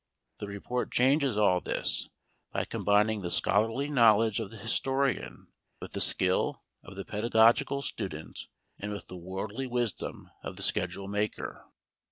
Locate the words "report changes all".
0.47-1.61